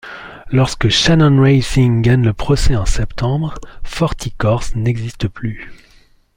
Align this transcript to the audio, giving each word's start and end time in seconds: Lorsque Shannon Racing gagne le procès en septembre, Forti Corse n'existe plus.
Lorsque 0.51 0.89
Shannon 0.89 1.39
Racing 1.39 2.01
gagne 2.01 2.23
le 2.25 2.33
procès 2.33 2.75
en 2.75 2.87
septembre, 2.87 3.53
Forti 3.83 4.31
Corse 4.31 4.73
n'existe 4.73 5.27
plus. 5.27 5.69